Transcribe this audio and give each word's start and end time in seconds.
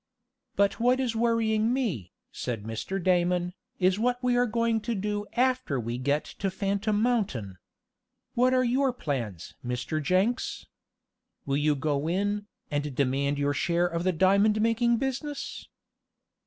"But 0.55 0.79
what 0.79 0.99
is 0.99 1.15
worrying 1.15 1.71
me," 1.71 2.11
said 2.31 2.63
Mr. 2.63 2.97
Damon, 2.99 3.53
"is 3.77 3.99
what 3.99 4.17
we 4.23 4.35
are 4.35 4.47
going 4.47 4.81
to 4.81 4.95
do 4.95 5.27
after 5.33 5.79
we 5.79 5.99
get 5.99 6.25
to 6.39 6.49
Phantom 6.49 6.99
Mountain. 6.99 7.59
What 8.33 8.51
are 8.51 8.63
your 8.63 8.93
plans, 8.93 9.53
Mr. 9.63 10.01
Jenks? 10.01 10.65
Will 11.45 11.57
you 11.57 11.75
go 11.75 12.07
in, 12.09 12.47
and 12.71 12.95
demand 12.95 13.37
your 13.37 13.53
share 13.53 13.85
of 13.85 14.03
the 14.03 14.11
diamond 14.11 14.59
making 14.59 14.97
business?" 14.97 15.69